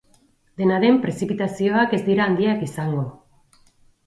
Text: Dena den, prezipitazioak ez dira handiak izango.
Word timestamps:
Dena 0.61 0.79
den, 0.83 0.97
prezipitazioak 1.03 1.93
ez 1.99 2.01
dira 2.09 2.27
handiak 2.31 2.65
izango. 2.71 3.05